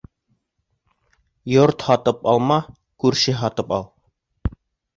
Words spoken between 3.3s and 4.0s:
һатып ал.